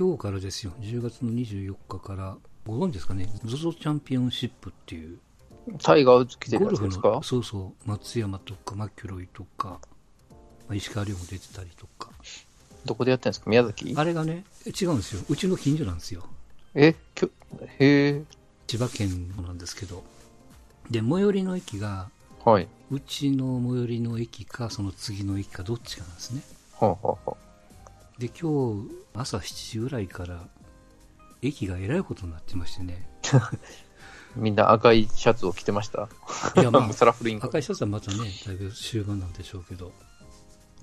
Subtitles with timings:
[0.00, 5.18] 今日からですよ、10月の24日から、ご存知ですかね、ZOZO チャンピオンシップっていう、
[5.82, 7.08] タイガー来てるゴルフやつですか？
[7.10, 9.78] の、そうそう、松山とかマキュロイとか、
[10.30, 10.36] ま
[10.70, 12.08] あ石川遼も出てたりとか、
[12.86, 13.50] どこでやってるんですか？
[13.50, 13.94] 宮崎？
[13.94, 16.24] あれがね、違うんですよ、うちの近所なんですよ、
[16.74, 16.94] え？
[17.14, 17.30] きょ
[17.78, 18.22] へえ。
[18.66, 20.02] 千葉県なんですけど、
[20.90, 22.08] で、最寄りの駅が、
[22.42, 22.66] はい。
[22.90, 26.40] うちの最寄りの駅か、その次の駅か、どっちかなんですね。
[26.78, 27.36] はあ、はあは
[28.20, 30.46] で、今日、朝7時ぐらいから、
[31.40, 33.50] 駅がえらいことになってましてね、あ、
[34.36, 36.08] みんな赤いシャツを着てました？
[36.60, 39.92] いや、まあ、 サラフリン赤いシャツはまたね、だいぶ終盤なんでしょうけど、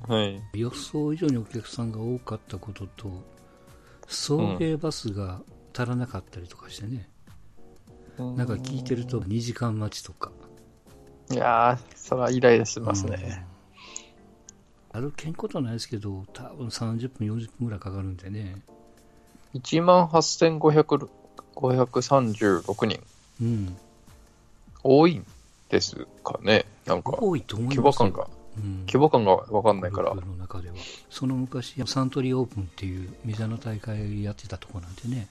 [0.07, 0.41] はい。
[0.53, 3.23] 予想以上にお客さんが多かったことと、
[4.07, 5.41] 送迎バスが
[5.77, 7.07] 足らなかったりとかしてね、
[8.17, 10.31] なんか聞いてると2時間待ちとか。
[11.29, 13.45] いやー、そらイライラしますね。
[13.51, 13.56] うん。
[14.99, 18.55] 歩けんことはないですけど、多分30分、40分ぐらいかかるんでね。
[19.53, 22.99] 1万8536人。
[23.41, 23.77] うん。
[24.83, 25.25] 多いん
[25.69, 30.75] ですかねなんか、多いと思い規ますよ模感が、うん、規模感がわかんないからの中では。
[31.09, 35.27] その昔、サントリーオープンっていうメジャーな大会やってたとこなんでね、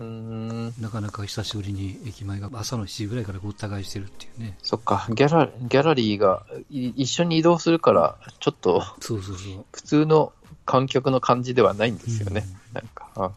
[0.00, 0.74] うーん。
[0.80, 4.56] なかなか久しぶりに駅前が朝の7時ぐらいからごった返してるっていうね。
[4.62, 9.64] そっか、ギャラ、ギャラリーがい一緒に移動するから、ちょっとそうそうそう。
[9.72, 10.32] 普通の
[10.66, 12.44] 観客の感じではないんですよね。
[12.46, 13.32] うんなんか、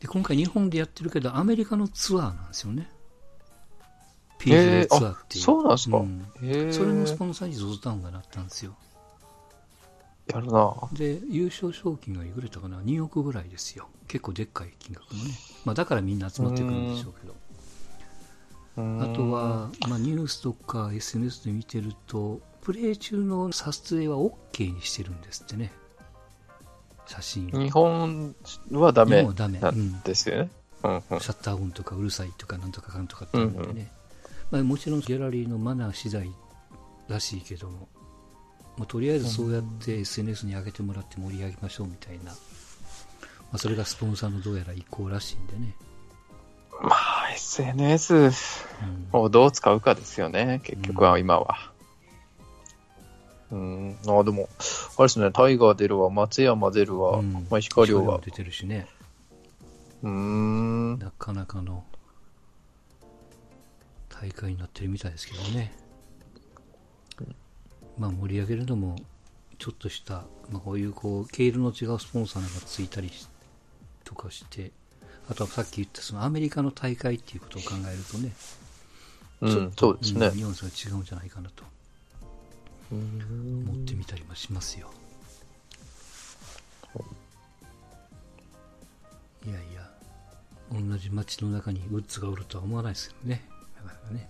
[0.00, 2.90] で、今回日本でやってるけど、アメリカのツアーなんですよね。
[4.40, 5.44] へ PGA えツアーっていう。
[5.44, 6.72] そうなんですかうん。
[6.72, 8.74] それのスポンサーに ZOZO タウンがなったんですよ。
[10.30, 13.88] やるなで、優勝賞金がいくらだったかな ?2 億ぐらいですよ。
[14.08, 15.30] 結構でっかい金額のね。
[15.64, 17.34] まあだからみんな集まってくるんでしょうけど。
[18.76, 25.72] あとは、まあ、ニュースとか SNS で見てると、プレー中の撮影は OK にしてるんですってね。
[27.06, 27.60] 写真を。
[27.60, 28.34] 日本
[28.72, 30.50] はダメなんですよね。
[30.82, 33.92] うんうんシャッター音とかうるさいとかなんとかかんとかって言うんでね。
[34.50, 36.32] まあ、もちろんギャラリーのマナー次第
[37.08, 37.88] らしいけども、
[38.76, 42.32] まあ、とりあえずそうやって SNS に上げてもらって盛り上げましょうみたいな。
[42.32, 45.74] まあ、それがスポンサーのどうやら意向らしいんでね。
[46.82, 48.14] まあ、SNS
[49.12, 51.72] うんをどう使うかですよね、結局は今は。
[53.50, 54.48] うん、あでも、
[54.96, 58.20] あれですね、タイガー出るわ、松山出るわ、うんまあ、石川遼は。
[58.24, 58.86] 出てるしね。
[60.02, 61.84] うーん、なかなかの
[64.08, 65.72] 大会になってるみたいですけどね。
[68.00, 68.96] まあ盛り上げるのも、
[69.58, 73.28] ちょっとした、まあ、こういうこう、毛色の違うスポンサーなんかついたりし
[74.04, 74.72] とかして、
[75.28, 78.32] あとはさっき言ったそのアメリカの大会っていうことを考えるとね、
[79.42, 80.34] うん、そうですねん。
[80.34, 81.62] ニュアンスが違うんじゃないかなと
[82.90, 84.90] うん思ってみたりもしますよ。
[89.46, 89.90] いやいや、
[90.72, 93.48] 同じ街の中にウッズがおるとは思わないですけどね。
[93.76, 94.28] なかなかね。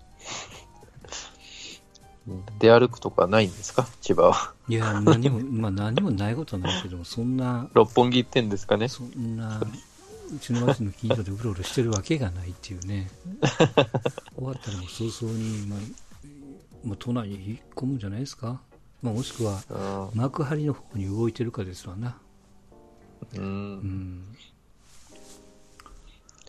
[2.59, 4.53] 出歩くとかないんですか、千葉は。
[4.69, 8.89] いや、何も、まあ何もないことはないけども、そんな、六本木行ってんですかね？
[8.89, 13.11] そんな、うちの町の近所でうろうろしてるわけがないっていうね。
[14.37, 15.79] 終わったらもう早々に、まあ、
[16.85, 18.61] まあ、都内に引っ込むんじゃないですか？
[19.03, 19.63] まあ、もしくは、
[20.15, 22.17] う幕張の方に動いてるかですわな。
[23.35, 23.79] ん、ううん
[24.21, 24.37] ん。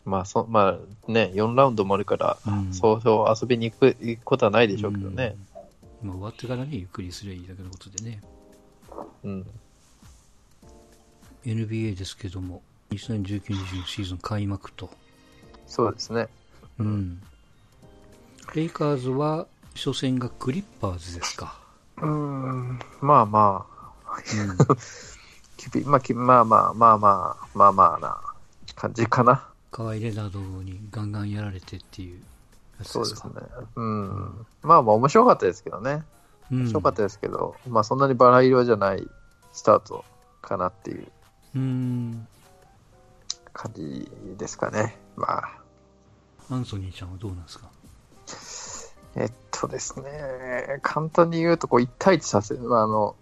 [0.04, 0.78] まあそ、ま
[1.08, 5.36] あね、4ラウンドもあるから、うんそうそう遊びに行く行くことはないでしょうけどね。
[5.36, 5.51] うん。
[6.04, 8.22] まあ、終わってからね、ゆっくりすりゃいいだけのことでね。
[9.24, 9.48] うん。
[11.46, 14.90] NBA ですけども、2019-20シーズン開幕と。
[15.68, 16.28] そうですね。
[16.80, 17.22] うん。
[18.56, 21.58] レイカーズは、初戦がクリッパーズですか。
[21.98, 24.58] うん、まあまあ、うん。
[25.86, 28.18] まあ、きまあまあ、まあまあ、まあまあな
[28.76, 29.48] 感じかな。
[29.72, 32.22] 河合レナードにガンガンやられてっていう
[32.84, 33.34] そうですすね。
[33.76, 34.46] うん。
[34.64, 36.04] まあまあ面白かったですけどね。
[36.52, 39.08] うん面白かったですけど、まあそんなにバラ色じゃない
[39.54, 40.04] スタート
[40.42, 41.08] かなっていう
[41.56, 42.28] うん。
[43.54, 44.98] 感じですかね。
[45.16, 45.58] まあ、
[46.50, 47.70] アンソニーちゃんはどうなんですか？
[49.16, 53.16] えっとですね、簡単に言うと、こう、1対1させる、まあ、あの、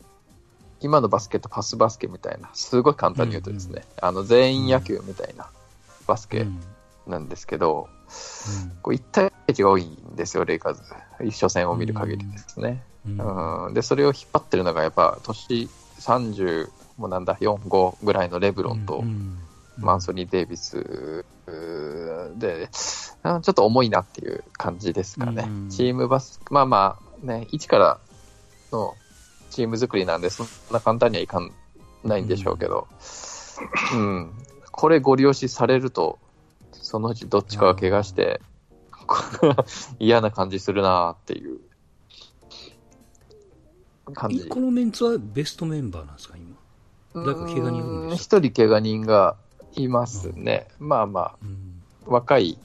[0.82, 5.50] 今のバスケットパスバスケみたいな、すごい簡単に言うとですね、あの、全員野球みたいな
[6.06, 6.60] バスケうん。
[7.08, 7.90] なんですけど、
[8.84, 10.82] こう1対1が多いんですよ、レイカーズ。
[11.24, 12.84] 一初戦を見る限りですね。
[13.06, 13.68] うん。
[13.68, 15.70] うん、で、それを引っ張ってるのが、やっぱ、年
[16.00, 19.40] 30、もうなんだ、4、5ぐらいのレブロンと、うん
[19.82, 21.26] マンソニー・デイビス
[22.36, 22.70] で、
[23.24, 25.46] あちょっと重いなっていう感じですかね。
[25.48, 28.00] うんチームバス、まあまあ、ね、一から
[28.72, 28.96] の
[29.50, 31.52] チーム作りなんで、そんな簡単にはいかん
[32.04, 32.88] ないんでしょうけど、
[33.94, 34.32] うん、
[34.72, 36.20] これご利用しされると、
[36.74, 38.42] そのうちどっちかが怪我して、
[40.00, 41.60] 嫌な感じするなっていう
[44.14, 44.48] 感じ。
[44.48, 46.56] このメンツはベストメンバーなんですか、今？
[47.14, 49.36] 誰か怪我人一人怪我人が
[49.76, 50.68] いますね。
[50.80, 51.82] まあまあ、うん。
[52.06, 52.58] 若い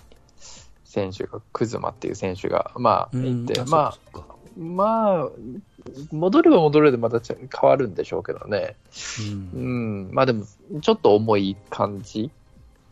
[0.84, 4.20] 選手が、クズマっていう選手が、まあ、いて、うんまあ、
[4.56, 5.28] まあ、
[6.12, 8.76] 戻れば戻れでまた変わるんでしょうけどね。
[9.54, 10.46] ううんん、まあでも、
[10.80, 12.30] ちょっと重い感じ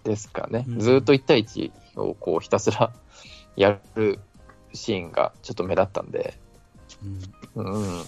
[0.04, 0.64] ですかね。
[0.68, 2.92] うんずーっと1対1をこうひたすら
[3.56, 4.18] やる
[4.72, 6.38] シーンがちょっと目立ったんで、
[7.56, 8.02] うんうん、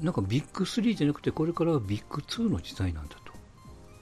[0.00, 3.32] なんかビッグ3じゃなくて、これからはビッグ2の時代なんだと。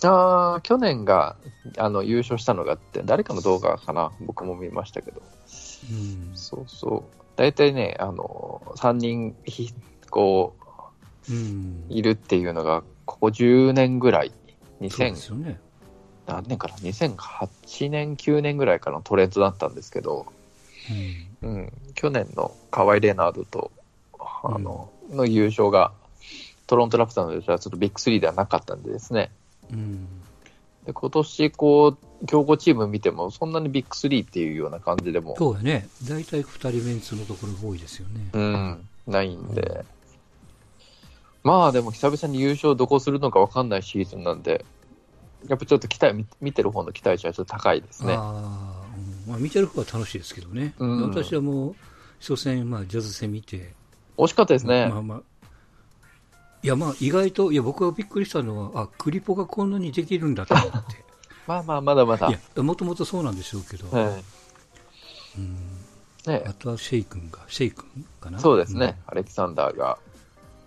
[0.02, 1.36] あー去年が
[1.76, 5.20] あの優勝したのがあって、誰かの動画かな、僕も見ましたけど、
[5.90, 6.30] うん。
[6.34, 9.74] そうそう、大体ね、あの3人ひ
[10.10, 10.60] こう
[11.32, 11.84] うん。
[11.88, 15.60] いるっていうのが、ここ10年ぐらい、そうで2000すよね。
[16.26, 20.26] 何年かな、2008年、9年ぐらいからのトレンドだったんですけど、
[21.42, 21.48] うん。
[21.48, 23.70] うん、去年の河合レナードと
[24.18, 25.92] あの,、の優勝が、
[26.66, 29.30] トロントラプターの優勝はちょっとビッグ3ではなかったんでですね、
[29.72, 30.06] うん。
[30.86, 35.88] で今年こう、強豪チーム見ても、そんなにビッグ3っていうような感じでも、そうやね。
[36.08, 38.30] 大体2人メンツのところが多いですよね。
[38.32, 39.84] うん、ないんで、
[41.42, 44.64] まあでも久々に優勝どこするのか分かんないシーズンなんで、
[45.48, 48.14] やっぱちょっと期待、見見てる方の期待値はちょっと高いですね。
[48.16, 48.84] あ
[49.26, 50.74] まあ、見てる方は楽しいですけどね。
[50.78, 51.76] うん私はもう、
[52.20, 53.74] 初戦、まあ、ジャズ戦見て、
[54.16, 54.88] 惜しかったですね。
[54.88, 55.22] まあまあ、
[56.62, 61.04] いや、まあ、意外と、いや、僕がびっくりしたのは、あ、クリポがこんなにできるんだと思って。
[61.46, 62.28] まあまあ、まだまだ。
[62.28, 64.24] いや、もともとそうなんでしょうけど、はい
[65.38, 65.56] うん、
[66.26, 68.38] ねあとはシェイ君が、シェイ君かな？
[68.38, 69.98] そうですね、アレキサンダーが。
[70.04, 70.10] うん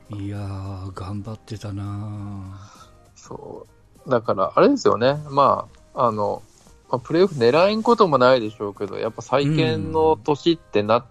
[0.09, 2.69] いやー、頑張ってたな
[3.15, 3.82] そう。
[4.07, 5.23] だから、あれですよね。
[5.29, 6.41] まあ、あの、
[6.89, 11.05] まあ、プレーオフ狙えんこともないでしょうけど、やっぱ再建の年ってな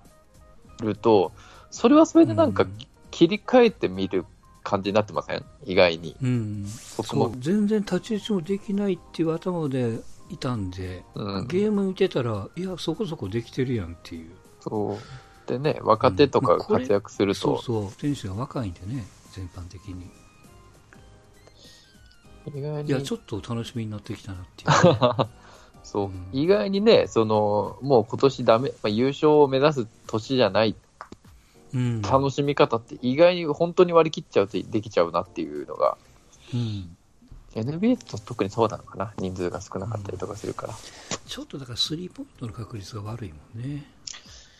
[0.80, 1.32] ると、
[1.70, 2.78] それはそれでなんかうん
[3.10, 4.24] 切り替えてみる
[4.62, 5.44] 感じになってません？
[5.66, 6.16] 意外に。
[6.22, 9.98] うん、そう、全然太刀打ちもできないっていう頭で
[10.30, 11.46] いたんで、うん。
[11.46, 14.30] ゲーム見てたら、いや、そこそこできてるやんっていう。
[14.60, 14.98] そ
[15.46, 15.48] う。
[15.50, 20.08] でね、若手とかが活躍すると、そうそう、選手が若いんでね、全般的に。
[22.46, 25.28] 意外にいや、ちょっと楽しみになってきたなっていう。
[25.84, 30.74] そう、うん意外にね、その、もう今年ダメ、まあ、優勝を目指す年じゃない
[31.74, 32.02] うん。
[32.02, 35.96] 楽しみ方って意外に本当に割り切っちゃうとできちゃうなっていうのが、
[36.54, 36.96] うん。
[37.54, 40.74] NBA と特にそうなのかな、人数が少なかったりとかするから。
[41.26, 43.84] ちょっとだからスリーポイントの確率が悪いもんね。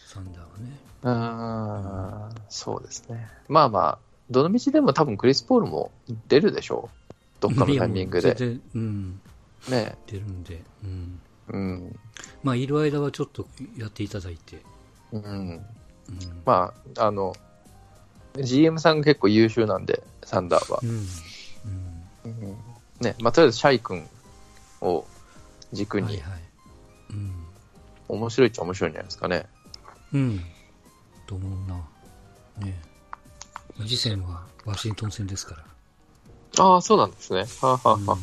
[0.06, 0.78] サンダーはね。
[1.02, 3.28] うーん、そうですね。
[3.48, 3.98] まあまあ、
[4.30, 5.90] どの道でも多分クリス・ポールも
[6.28, 7.01] 出るでしょう。
[7.42, 8.36] どっかのタイミングで。
[8.74, 9.20] うん、
[9.68, 9.96] ね。
[10.06, 10.62] 出るんで。
[10.84, 11.20] うん。
[11.48, 11.98] うん。
[12.44, 14.62] まあ、いる間はちょっとやっていただいて。
[15.10, 15.22] うん。
[15.22, 15.28] う
[15.58, 15.62] ん。
[16.46, 17.34] まあ、あの、
[18.36, 20.86] GM さんが結構優秀なんで、サンダーはう。
[20.86, 20.88] ん。
[22.24, 22.42] うん。
[22.44, 22.56] うん
[23.00, 24.08] ね、まあ、とりあえずシャイ君
[24.80, 25.04] を
[25.72, 26.42] 軸に、はいはい。
[27.10, 27.32] うん。
[28.08, 29.46] 面白いっちゃ面白いんじゃないですかね。
[30.12, 30.40] うん。
[31.26, 31.74] と思うな。
[32.64, 32.80] ね
[33.80, 35.71] 次戦はワシントン戦ですから。
[36.58, 37.44] ああ、そうなんですね。
[37.60, 38.18] はあ、はあは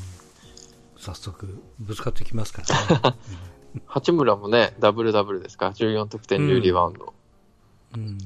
[0.98, 3.17] 早速、ぶつかってきますからね。
[3.86, 7.13] 八村もね、ダブルダブルですか？14得点、10リバウンド。
[7.95, 8.17] うん。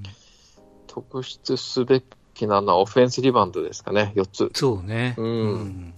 [0.88, 4.52] 特筆すべきなのはオフェンスリバウンドですかね、4つ。
[4.54, 5.16] そうね。
[5.18, 5.94] うん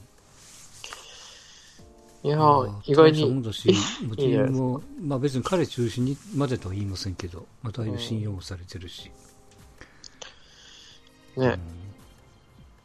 [2.24, 9.12] いやまあー、意外に、うチームも、まあ別に彼中心にまでとは言いませんけど、まあだいぶ信用もされてるし。
[11.38, 11.60] ね、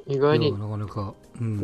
[0.06, 0.50] 意うん、外に。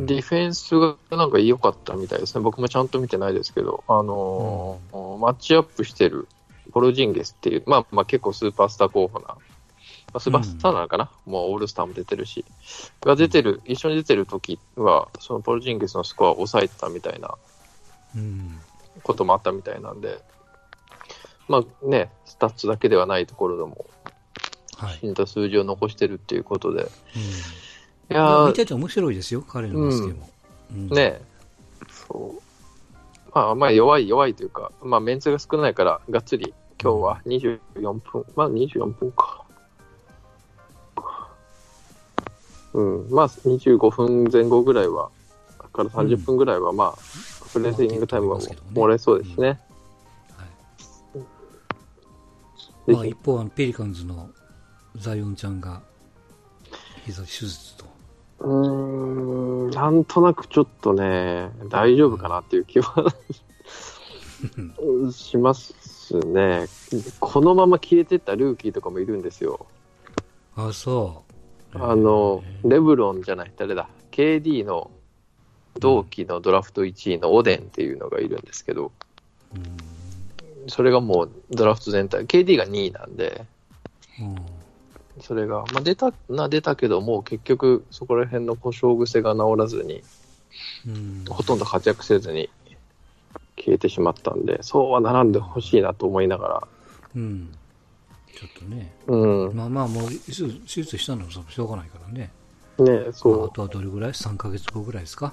[0.07, 2.41] ディフェンスがなんか良かったみたいですね。
[2.41, 6.29] 僕もちゃんと見てないですけど、あのーマッチアップしてる
[6.73, 9.37] ポルジンゲスっていう、まあまあ結構スーパースター候補な、ま
[10.15, 12.45] あ、スーパースターなのかな、もうオールスターも出てるし、
[13.03, 17.35] が出てる、一緒に出てる時は、そのポルジンゲスのスコアを抑えてたみたいな
[18.15, 18.61] うん。
[19.03, 20.21] こともあったみたいなんで、
[21.49, 23.85] まあね、スタッツだけではないところでも、
[24.79, 24.99] はい。
[25.01, 26.89] 死んだ数字を残してるっていうことで、うん
[28.11, 30.29] いいや見てて面白いですよ、彼のバスケも。
[30.73, 30.89] うん。
[30.89, 31.21] ね
[31.89, 32.43] そう。
[33.35, 39.45] まあ、まあ、弱い、弱いというか、まあ、メンツが少ないから、がっつり、今日は24分、まあ、24分か。
[42.73, 45.11] うん、まあ、25分前後ぐらいは、
[45.77, 46.99] から30分ぐらいは、まあ、
[47.53, 49.49] プレゼニングタイムはももらえそうですね。
[49.49, 49.55] は
[52.89, 52.93] い。
[52.93, 54.31] まあ、一方、ペリカンズの
[54.97, 55.83] ザイオンちゃんが
[57.05, 57.76] 膝手術と
[58.41, 63.15] うーん、なんとなくちょっとね、大丈夫かなっていう気は
[65.13, 66.67] しますね。
[67.21, 69.67] このまま消えてったルーキーとかもいるんですよ。
[70.57, 71.25] あ、そ
[71.75, 74.91] あの、レブロンじゃない、誰だ、KD の
[75.79, 78.93] 同期のドラフト1位のオデンっていうのがいるんですけど、
[80.69, 83.45] それがもうドラフト全体、KD が2位なんで、
[84.21, 84.56] うん
[85.21, 90.03] それが、まあ、出たな、出たけども、結局、そこら辺の故障癖が治らずに、
[90.87, 92.49] うんほとんど活躍せずに
[93.57, 96.67] 消えてしまったんで、そうはならんでほしいなと思いなが
[97.15, 97.53] うん。
[98.35, 98.95] ちょっとね。
[99.07, 102.31] ら、うん、まあまあ、もう手術したのはしょうがないからね。
[102.79, 105.33] ね、まあそあとはどれぐらい ?3 ヶ月後ぐらいですか？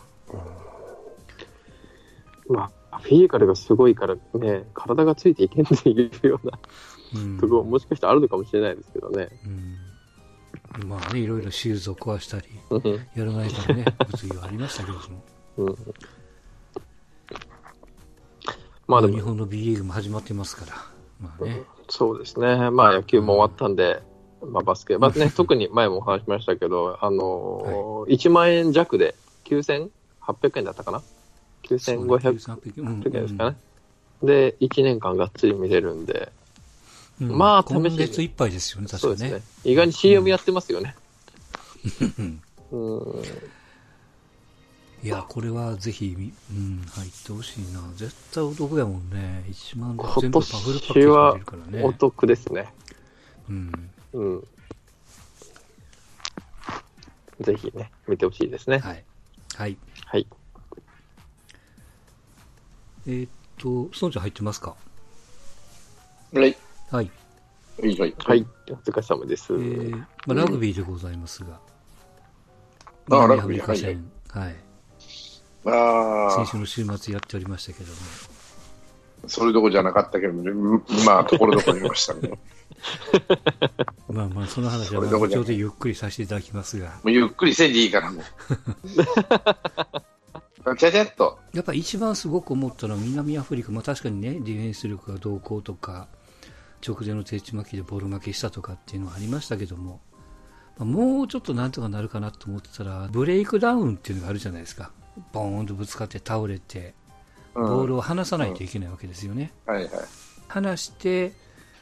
[2.47, 6.92] う、まあ、フィジカルがすごいからね、体がついていけんっていうようなうん
[7.39, 9.29] ところもしかしたらあるのかもしれないですけどね。
[9.45, 10.87] うん。
[10.87, 15.03] まあね、いろいろ手術を壊したり、うんやらないからね、 物議はありましたけども。
[15.57, 15.75] うん
[18.85, 20.73] まあ日本の B リーグも始まってますから。
[21.21, 21.63] まあね。
[21.89, 22.69] そうですね。
[22.69, 24.01] まあ野球も終わったんで、
[24.45, 29.15] まあバスケ、まあね、特に前もお話しましたけど、あのー1万円弱で
[29.45, 29.89] 9800
[30.59, 31.01] 円だったかな
[31.63, 33.57] ?9500 9300うん円ですかね。
[34.21, 36.31] で、1年間がっつり見れるんで、
[37.21, 39.71] うんまあ今試しに月いっぱいですよね、確かねそうですね。。
[39.71, 40.95] 意外に CM やってますよね。
[42.19, 42.41] うん
[42.71, 43.23] うん。
[45.03, 47.81] いや、これはぜひ、うん、入ってほしいな。
[47.95, 49.43] 絶対お得やもんね。
[49.49, 51.83] 1万で全部今パフルパッケージ入れるからね。
[51.83, 52.73] お得ですね。
[53.49, 53.91] うん。
[54.13, 54.47] うん。
[57.41, 58.79] ぜひね、見てほしいですね。
[58.79, 59.03] はい。
[59.55, 59.77] はい。
[60.05, 60.27] はい。
[63.05, 64.75] えーっと、孫ちゃん入ってますか？
[66.33, 66.55] はい。
[66.93, 67.09] はい。
[67.81, 68.15] いいはい。
[68.19, 68.45] はい。
[68.69, 69.51] お疲れ様です。
[69.51, 71.55] えーまあ、ラグビーでございますが。
[71.55, 71.59] あ
[73.07, 74.55] 南ラグビーアフリカ戦、はい。
[75.65, 77.97] ああ、先週の週末やっておりましたけども。
[79.25, 82.29] それどころじゃなかったけど、うんまあ、ところどころ見ましたね。
[82.29, 82.37] も
[84.13, 86.99] まあまあ、その話はそれどころじゃない後ほどゆっくりさせていただきますが。
[87.03, 88.23] うゆっくりせんでいいから、もう。
[90.77, 91.39] ちゃちゃっと。
[91.53, 96.07] やっぱ一番すごく思ったのは南アフリカ、まあ、確かにね、ディフェンス力がどうこうとか、
[96.85, 100.01] 直前の手打ち巻きでボール負けしたとかっていうのはありましたけども、
[100.77, 104.91] まあもうちょっとなんとかなるかなと思ってたら、ブレイクダウンっていうのがあるじゃないですか。
[105.31, 106.93] ボーンとぶつかって倒れて、
[107.55, 109.53] うんボールを離さないといけないわけですよね。
[109.67, 109.91] はいはい。
[110.47, 111.33] 離して、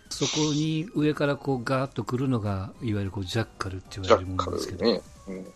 [0.10, 5.02] そこに上からこうガーッと来るのが、いわゆるこうジャッカルって言われるもジャッカのですけど、ルね。
[5.30, 5.54] うん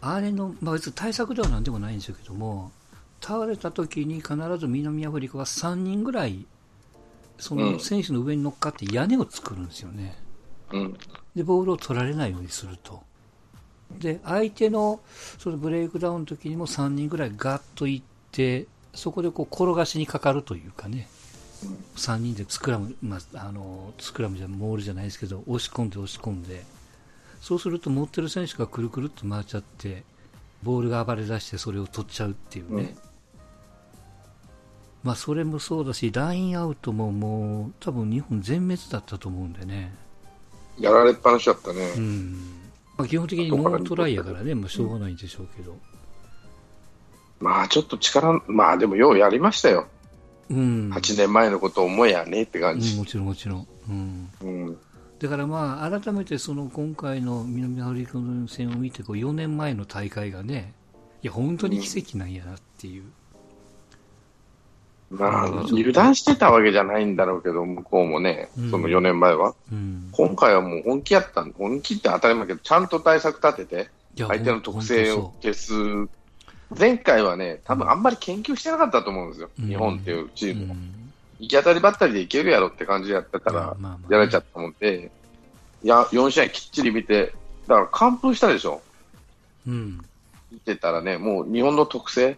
[0.00, 2.70] あれの、まあ、別に対策ではなんでもないんですけども、
[3.20, 6.46] 倒れた時に必ず南アフリカは3人ぐらい、
[7.38, 10.16] その選手の上に乗っかって屋根を作るんですよね。
[10.72, 10.98] うん。
[11.34, 13.02] で、ボールを取られないようにすると。
[13.98, 15.00] で、相手の
[15.38, 18.02] そのブレイクダウンの時にも3人ぐらいガッといっ
[18.32, 21.08] て、そこでこう転がしにかかるというかね、
[21.96, 26.64] 3人でスクラム、まあ、あのスクラムじゃモールじゃないですけど、押し込んで押し込んで、
[27.40, 30.04] そうすると持ってる選手がくるくるっと回っちゃって、
[30.62, 32.96] ボールが暴れ出してそれを取っちゃうっていうね。
[35.02, 39.94] まあそれもそうだし、ラインアウトももう多分日本全滅だったと思うんでね。
[40.78, 41.92] やられっぱなしだったね。
[41.96, 42.58] うん。
[42.96, 45.76] まあ、基本的にノートライやからね、まあしょうがないんでしょうけど。
[47.40, 49.86] まあ、ちょっと力、まあ、でもようやりましたよ。
[50.50, 50.90] うん。
[50.92, 52.96] 8年前のこと思えやねって感うん、じ。
[52.96, 53.68] もちろんもちろん。
[53.88, 54.30] うん。
[54.40, 54.78] うん。
[55.20, 60.74] だからまあ、改めてその今回の南アフリカの戦を見て、こう4年前の大会がね、
[61.22, 63.04] いや、本当に奇跡なんやなっていう。
[65.10, 69.54] まあ、油断してたわけじゃないんだろうけど、向こうもね、うんその4年前は。
[69.72, 70.08] うん。
[70.12, 75.72] 今回はもう本気やったん本気って当たり前だけど、ちゃんと対策立てて、相手の特性を消す。
[76.78, 79.50] 前回はね、多分あんまり研究してなかったと思うんですよ。
[79.58, 80.74] うん日本っていうチームも。
[80.74, 80.98] うん
[81.40, 85.10] 行き当たりばったりでいけるやろって感じやってたら、まあまあやられちゃったもんで、
[85.84, 87.32] いや、4試合きっちり見て、
[87.68, 88.82] だから完封したでしょ。
[89.66, 90.00] うん。
[90.50, 92.36] 見てたらね、もう日本の特性、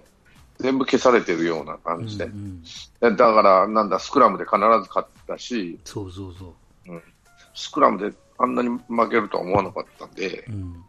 [0.60, 2.24] 全部消されてるような感じで。
[2.24, 2.62] うん
[3.00, 7.02] だから、なんだ、スクラムで必ず勝ったし、そうそうそう。
[7.54, 10.84] スクラムであんなに負けるとは思わなかったんで、うん。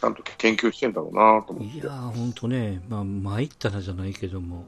[0.00, 1.78] ちゃんと研究してんだろうなと思って。
[1.78, 4.66] いやー、ほんとね、まあ、参ったなじゃないけども、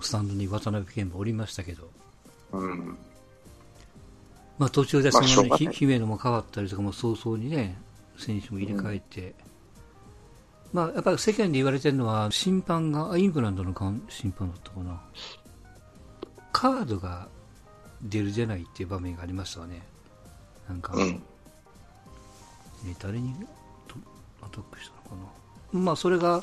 [0.00, 1.90] スタンドに渡辺謙もおりましたけど、
[2.52, 2.98] うん。
[4.58, 7.78] まあ、途中でその、ねまあ姫野も変わったりとかも早々にね、
[8.18, 9.34] 選手も入れ替えて、
[10.72, 13.74] まあ、やっぱり世間で言われてるのは、審判が、あイングランドの
[14.08, 15.00] 審判だったかな、
[16.52, 17.28] カードが
[18.02, 19.82] 出る出ないっていう場面がありましたわね。
[20.68, 21.22] なんか、うん。
[22.86, 23.34] え誰に
[24.42, 25.24] アタックしたのか
[25.72, 25.80] な。
[25.80, 26.42] まあ、それが、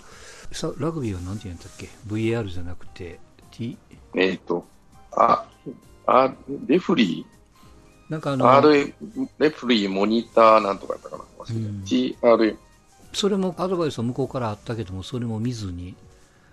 [0.52, 3.20] さラグビーは何て言うんだっけ ?VAR じゃなくて、
[3.52, 3.78] T?
[4.16, 4.66] えっ、と、
[5.12, 5.46] あ、
[6.06, 6.34] あ、
[6.68, 7.26] レフリ
[8.10, 8.94] なんかあー、の、R、
[9.40, 11.24] レフリー、モニターなんとかやったかな。
[11.40, 12.58] 忘うんれた TR、
[13.18, 15.96] それもアドバイスは向こうからあったけども、それも見ずに、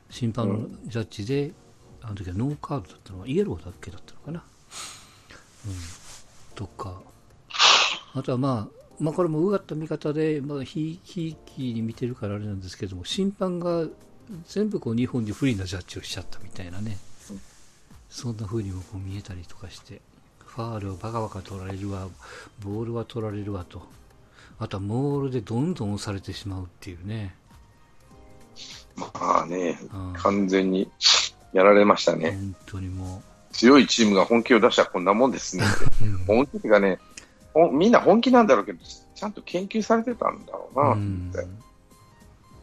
[0.09, 1.53] 審判のジャッジで、
[2.01, 4.45] あの時はノーカードだったのか、イエローだっけだったのかな。
[5.67, 5.75] うん。
[6.55, 7.03] とか、
[8.15, 11.37] あとはまあ、まあこれもうがった見方で、まあ、ひいき
[11.75, 13.85] に見てるからあれなんですけども、審判が
[14.47, 16.97] 全部こう日本に不利なジャッジをしちゃったみたいなね、
[18.09, 20.01] そんな風にもこう見えたりとかして、
[20.39, 22.09] ファールをバカバカ取られるわ、
[22.63, 23.83] ボールは取られるわと。
[24.59, 27.35] あとはモールでどんどん押されてしまうっていうね。
[28.97, 30.89] まあねうん、完全に
[31.53, 32.31] やられましたね。
[32.31, 35.65] 本当にも強いチームが本気を出したらこんなもんですね。
[36.27, 36.99] 本気がね、
[37.73, 38.79] みんな本気なんだろうけど、
[39.15, 40.91] ちゃんと研究されてたんだろうな。
[40.93, 41.33] うん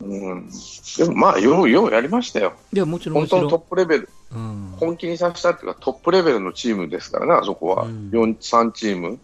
[0.01, 0.49] うん
[0.97, 2.53] でもまあ、よう、ようやりましたよ。
[2.73, 4.37] いや、もちろん、本当のトッろプレベル、ん。
[4.37, 4.75] うん。
[4.79, 7.83] 本気にさせたっていうか、トップレベルのチームですからね、あそこは。
[7.83, 9.19] うん4、3チーム。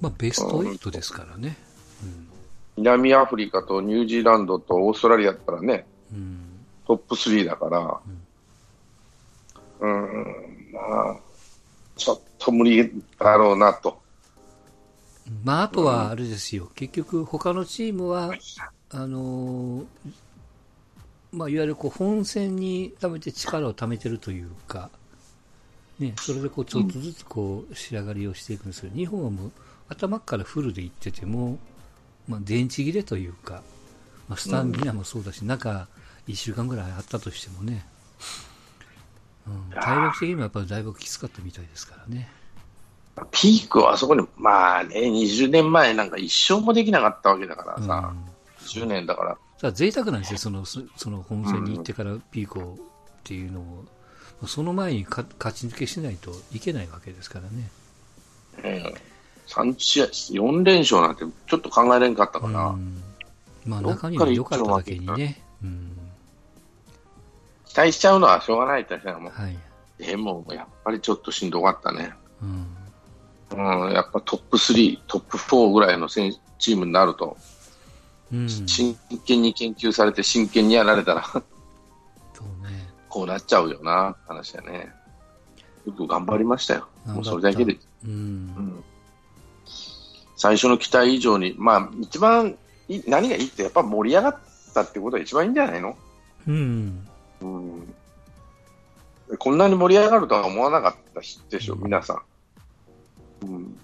[0.00, 1.56] まあ、ベスト8ですからね。
[2.76, 6.18] 南アフリカとニュージーランドとオーストラリアだったらね、うん。
[6.18, 6.38] うん。
[6.86, 8.00] トップ3だから、
[9.80, 10.80] うん、ま
[11.10, 11.16] あ、
[11.96, 14.00] ちょっと無理だろうなと。
[15.44, 16.70] まあ、あとはあれですよ。
[16.74, 18.32] 結局、他のチームは、
[18.90, 19.84] あのー
[21.32, 24.90] まあ、いわゆるこう本戦に貯めて力を貯めてるというか、
[25.98, 29.52] ね、それでこうちょっとずつこう仕上がりをしていくんですけど、日本はもう
[29.90, 31.58] 頭からフルでいってても、
[32.28, 33.62] まあ、電池切れというか、
[34.28, 35.88] まあ、スタミナもそうだし、中
[36.28, 37.84] 1週間ぐらいあったとしてもね、
[39.46, 42.30] うん、体力的にもやっぱりだいぶきつかったみたいですからね。
[43.32, 47.86] ピークはあそこに、まあね、20年前なんか一生もできなかったわけだからうん。
[47.86, 48.14] さ、
[48.60, 49.36] 10年だから。
[49.58, 52.76] さあ贅沢なんですよ、そのそその本戦に行ってからピークをっ
[53.24, 57.70] ていうのを、その前にか勝ち抜けしないといけないわけですからね。
[58.62, 59.09] ええ
[59.50, 62.68] 3試合、4連勝なんてちょっと考えれんかったかうな。
[62.68, 63.02] ん、
[63.66, 65.42] まあ中には良かっただけにね。
[65.62, 65.96] うん、
[67.66, 69.32] 期待しちゃうのはしょうがないって話だもん。
[69.32, 69.58] はい。
[69.98, 72.12] でも、やっぱりちょっとしんどかったね。
[72.40, 72.66] うん。
[73.52, 77.36] うん、やっぱトップ3、トップ4ぐらいの選チームになると、
[78.32, 78.48] うん。
[78.48, 81.40] 真剣に研究されて真剣にやられたら、そ
[82.44, 82.88] うね。
[83.08, 84.92] こうなっちゃうよな、話だね。
[85.84, 86.86] よく頑張りましたよ。
[87.04, 87.72] もうそれだけで。
[87.72, 87.78] う。
[88.04, 88.84] うんん
[90.40, 92.56] 最初の期待以上に、まあ、一番
[92.88, 94.38] い何がいいって、やっぱ盛り上がっ
[94.72, 95.98] たってことが一番いいんじゃないの、
[96.48, 97.06] うん。
[97.42, 97.94] うん、
[99.38, 101.82] こんなに盛り上がるとは思わなかったでしょ、うん。
[101.82, 102.22] 皆さん。
[103.42, 103.78] うん、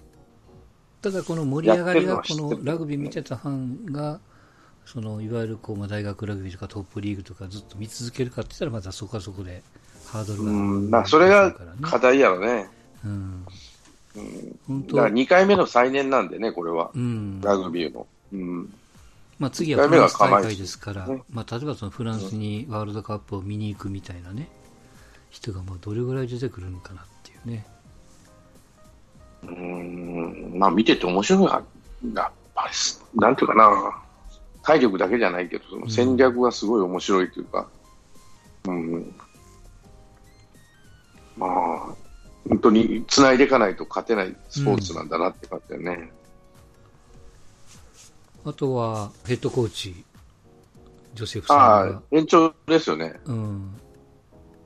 [0.99, 4.19] ただこの盛り上がりがこのラグビー見てたファンが、
[4.83, 9.61] そのいわゆるこうまあ大学ラグビーとかトップリーグとかずっと見続けるかって言ったらまたそこはそこで
[10.07, 10.89] ハードルがうん。
[10.89, 12.67] まあ、それが課題やろね。
[13.05, 13.45] うん、
[14.17, 14.59] うん。
[14.67, 17.41] 本当だから2回目の再燃なんでね、これは、うん。
[17.41, 18.07] ラグビーの。
[18.33, 18.73] うん、
[19.39, 21.23] まあ、次はフランス大会ですから、ね。
[21.29, 24.49] まあ、例えばそのフランスにワールドカップを見に行くみたいなね、
[25.29, 27.65] 人がまあどれぐらい出てくるのかなっていうね。
[29.43, 30.57] うん。
[30.57, 31.63] まあ見てて面白いが、
[32.15, 34.01] やっぱり、なんていうかな、
[34.63, 37.67] 体力だけじゃないけど、その戦略がすごい面白いというか、
[38.65, 39.15] うん、
[41.37, 41.95] まあ、
[42.49, 46.11] 本当に繋いでいかないと勝てないスポーツなんだなって感じだよね。
[48.45, 50.03] あとはヘッドコーチ、
[51.13, 53.19] ジョセフさんがああ、、延長ですよね。
[53.25, 53.35] うん、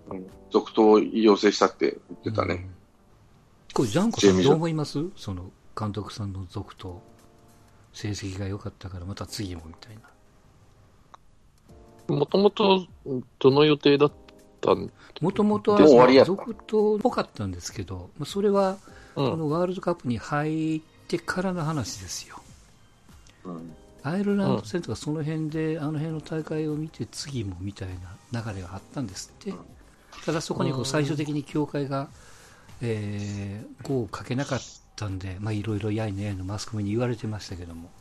[0.10, 2.54] うん続投を要請したって言ってたね。
[2.56, 2.72] うん
[3.74, 5.00] これ、ジャンコさん、どう思います？
[5.16, 7.02] その監督さんの続投、
[7.94, 9.98] 成績が良かったから、また次もみたい
[12.10, 12.16] な。
[12.18, 12.86] もともと、
[13.40, 14.12] どの予定だっ
[14.62, 18.78] たんもともとは続投っぽかったんですけど、まあそれは
[19.16, 19.32] うん。
[19.32, 22.38] このワールドカップに入ってからの話ですよ。
[23.44, 27.90] うんアイルランド戦とかその辺で、あの辺の大会を見て次もみたい
[28.32, 29.54] な流れがあったんですって。
[30.26, 32.08] ただそこにこううん最終的に協会が、
[32.82, 34.60] えー、5をかけなかっ
[34.96, 37.92] たんで、まあいろいろやいねやいのマスコミに言われてましたけども。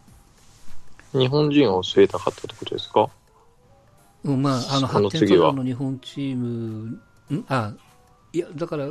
[1.12, 3.10] 日本人を据えたかったってことですか？
[4.24, 7.00] うん、まあ、あの、発展途上の日本チーム、
[7.34, 7.44] ん？
[7.48, 7.72] あ、
[8.32, 8.90] いや、だから、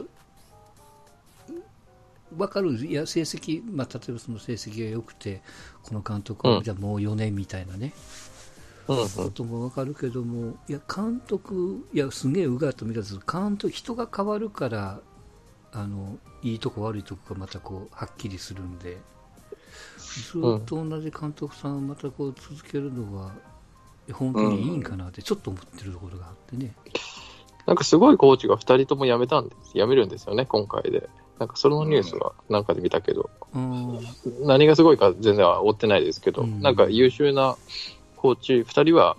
[2.37, 5.41] わかる、いや、成績、まあ、例えばその成績が良くて、
[5.83, 6.63] この監督は、うん。
[6.63, 7.93] じゃあもう4年みたいなね、
[8.87, 9.09] うんうん。
[9.09, 14.99] こともわかるけども、いや、監督、いや、すげえうがった見方する、監督、人が変わるから、
[15.71, 18.97] あの、いいとこ悪いとこがまたこう、はっきりするんで、
[19.97, 23.31] ずっと同じ監督さんをまたこう続けるのは、
[24.13, 26.73] 本当にいいんかなってちょっと思ってるところがあってね。
[27.65, 29.73] なんかすごいコーチが2人とも辞めたんです。
[29.73, 31.09] 辞めるんですよね、今回で。
[31.37, 33.99] なんかそのニュースはなんかで見たけど、うん。
[34.41, 37.55] 何がすごいか全然は追ってないですけど、うんなんか優秀な
[38.17, 39.15] コーチ2人は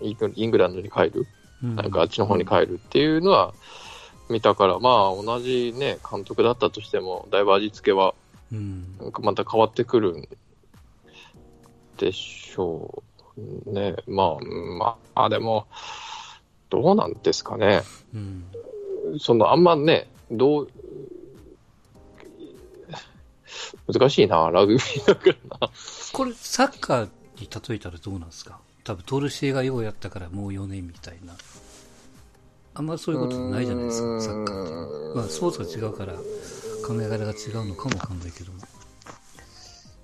[0.00, 0.14] イ
[0.46, 1.26] ングランドに帰る、
[1.62, 3.54] なんかあっちの方に帰るっていうのは
[4.28, 8.14] 見たから、まあ同じね、監督だったとしても、だいぶ味付けは
[8.52, 8.96] うん。
[9.00, 10.28] なんかまた変わってくるん
[11.96, 13.96] でしょうね。
[14.06, 15.66] まあ、まあ、でも、
[16.70, 17.82] どうなんですかね。
[18.14, 18.44] うん。
[19.18, 20.70] その、あんまね、どう、
[23.92, 25.70] 難しいな、ラグビーだからな。
[26.12, 28.58] これ、サッカーに例えたらどうなんですか？
[28.84, 31.34] 多分、トルシエがようやったからもう4年みたいな。
[32.74, 35.18] あんまそういうことないじゃないですか、サッカーって。
[35.18, 36.20] まあ、スポーツが違うから、考
[37.00, 38.58] え方が違うのかもわかんないけども。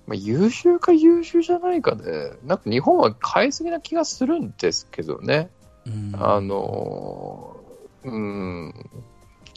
[0.07, 5.49] まあ、優秀か優秀じゃないかで、なんか日本は変えすぎな気がするんですけどね。
[5.85, 6.11] うん。
[6.17, 8.73] あのー、うん。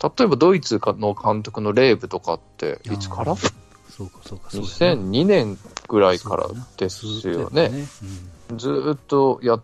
[0.02, 3.34] 例えばドイツの監督のレーブとかって、いつから？
[3.34, 7.68] そうか、そうか、そうだな ?2002 年ぐらいからですよね。
[7.68, 7.86] とやっぱね。
[8.56, 9.62] ずーっとやっ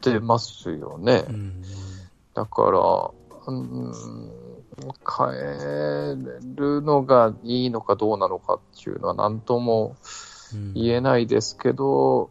[0.00, 1.24] てますよね。
[1.28, 1.34] うん。
[1.34, 1.62] うん
[2.34, 3.10] だから、
[3.46, 3.92] うん、
[4.78, 6.16] 変え
[6.56, 9.96] るのがいいのかどうなのかっていうのは何とも
[10.54, 12.30] うん言えないですけど、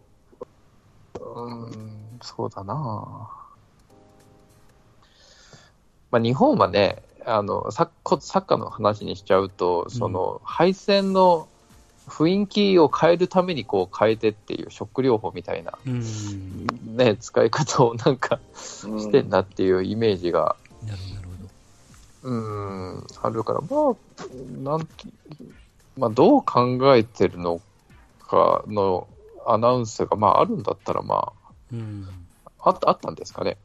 [1.19, 3.29] うん、そうだな
[6.11, 11.47] まあ、日本はね、あのサッこサッカーの話にしちゃうと、その敗戦の
[12.07, 16.67] 雰囲気を変えるためにこう変えてっていうショック療法みたいな、うん。
[16.97, 20.57] ね、使い方をなんかしてんなっていうイメージが。
[22.23, 23.95] うん、あるから、まあ、
[24.61, 25.07] なんて
[25.97, 27.61] まあ、どう考えてるの
[28.19, 29.07] かの
[29.45, 31.33] アナウンスが、まあ、あるんだったら、ま
[31.71, 32.07] うん。
[32.59, 33.57] あ、あったあったんですかね。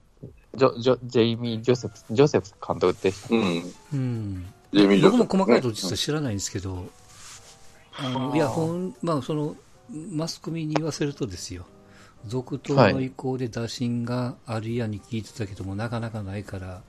[0.55, 3.29] ジョジョジェイミー・ジョセフ、ジョセフ監督でした。
[3.31, 3.75] うん。
[3.93, 4.53] うん。
[4.73, 6.87] ジェイミージョセフ僕も細かいと実は知らないんですけど、
[7.99, 9.57] あの、いや、ほん、まあ、その、
[10.11, 11.67] マスコミに言わせるとですよ、
[12.27, 16.83] 続投の意向で打診があるやに聞いてたけども、なかなかないから、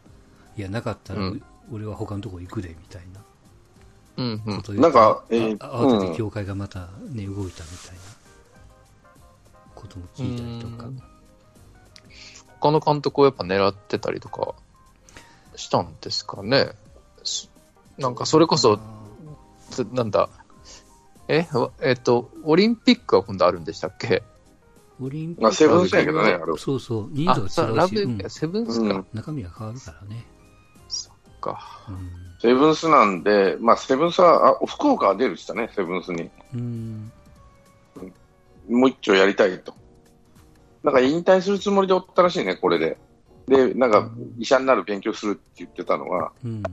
[0.58, 3.21] いや、なかったら、うん俺は他のとこ行くで、みたいな。
[4.17, 4.82] うんうん。
[4.82, 6.12] なんかえーあ慌てうん。
[6.12, 8.01] て協会がまたね、動いたみたいな
[9.75, 10.88] ことも聞いたりとか。
[10.88, 11.01] うん。
[12.60, 14.56] 他の監督をやっぱ狙ってたりとか
[15.56, 16.71] したんですかね。
[17.23, 17.51] す
[17.99, 18.80] なんかそれこそ、
[19.69, 20.03] つな。
[20.03, 20.30] んだ、
[21.27, 24.23] え、わえっと、オリンピックは今度あるんでしたっけ？
[24.99, 28.17] オリンピまあ、セッブンスやけどね、あれク、そうそう、人あ、数が違うし、うん。
[28.17, 28.95] ブ、セブンスか。
[28.95, 29.06] うん。
[29.13, 30.25] 中身が変わるからね。
[31.47, 31.86] か。
[31.89, 36.29] うんセブンスなんで、まあ、セブンスは、あ、福岡は出るって言ったね、セブンスに。
[36.53, 37.12] うん。
[38.69, 39.73] もう一丁やりたいと。
[40.83, 42.97] なんか引退するつもりでおったらしいね、これで。
[43.47, 46.63] で、なんか医者になる勉強するって言ってたのが、うん。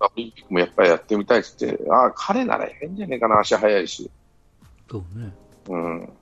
[0.00, 4.10] オリンピックもやっぱりやってみたいって言って、ああ、彼ならええんじゃねえかな、足速いし。
[4.90, 5.32] そうね。
[5.68, 6.12] うん。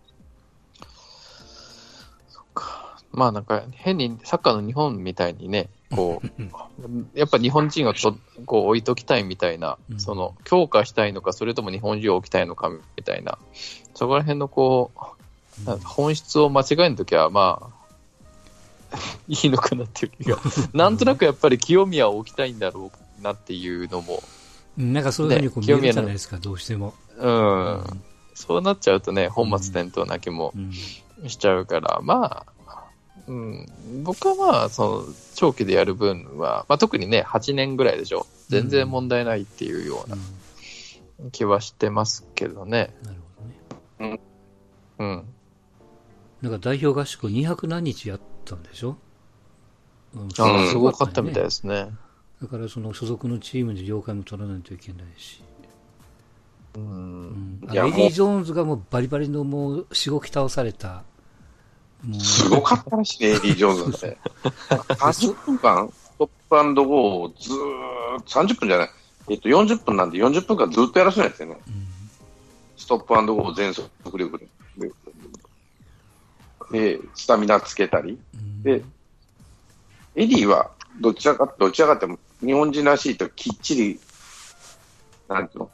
[3.13, 10.01] まあなんか変にサッカーの日本みたいにね、こう、やっぱ日本人をとこう置いときたいみたいな、うん。
[10.01, 13.39] その強化したいのか、それとも日本人を置きたいのかみたいな、
[13.95, 17.73] そこら辺のこう、本質を間違えるときは、ま
[18.93, 18.97] あ、
[19.29, 20.39] いいのかなっていう気が、
[20.73, 24.23] なんとなくやっぱり清宮を置きたいんだろうなっていうのも、
[24.79, 24.93] うん。
[24.93, 26.95] なんかそういうふうにこうね見えるじゃないですか、どうしても。
[27.19, 28.03] うん、
[28.35, 30.73] そうなっちゃうとね、本末転倒な気もうん。
[31.29, 32.60] しちゃうから、まあ、
[33.31, 33.67] うん、
[34.03, 35.05] 僕はまあ、その、
[35.37, 38.27] 長期でやる分は、まあ特にね、8年ぐらいでしょ。
[38.49, 42.93] 全然問題ないっていうよううなん気はしてますけどね。
[43.05, 43.17] なる
[43.99, 44.21] ほどね。
[44.99, 45.25] うん。
[46.43, 48.97] なんか代表合宿200何日やったんでしょ？
[50.15, 51.91] うんすごかったみたいねですね。
[52.43, 55.41] だからその所属のチームで了解も取らないといけないし。
[56.75, 56.81] う。
[56.81, 61.05] うんうエディ・ジョーンズがもうバリバリのもう、しごき倒された。
[62.21, 64.19] すごかったらしいね、 エディ・ジョーンズなんて。
[64.95, 68.91] 30分間、ストップゴーをずーっと、30分じゃない、
[69.29, 71.61] えっと、40分なんで40分間ずっとやらせないですよね。
[71.69, 71.91] うん
[72.81, 74.49] ストップゴーを全速力で。
[74.79, 74.91] で、
[76.97, 78.19] でスタミナつけたり。
[78.35, 78.83] うんで、
[80.17, 84.01] エディは、どちらか、どちらかっても、日本人らしいときっちり、
[85.29, 85.71] なんていうの、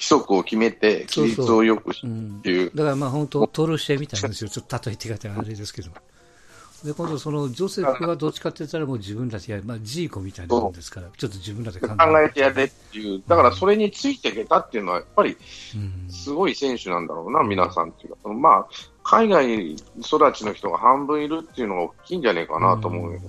[0.00, 1.94] 規則を決めて、規律を良くっ
[2.42, 2.70] ていう。
[2.74, 4.48] だからまあ本当、トルシエみたいなんですよ。
[4.48, 5.90] ちょっと例えて方があれですけど。
[6.82, 15.36] で、今度そのジョセフはどっちかって言ったらもう自分たちや、まあジーコみたいなもんですから、ちょっと自分らで考考えてやれっていう、だからそれについていけたっていうのは、やっぱり
[15.74, 16.10] うん。
[16.10, 18.66] すごい選手なんだろうな、皆さんっていうか、まあ、
[19.02, 23.20] 海外育ちの人が半分いるっていうのが大きいんじゃねえかなと思うよ。